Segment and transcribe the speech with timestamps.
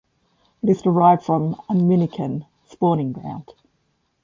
[0.63, 3.53] It is derived from "aminikan" 'spawning ground'.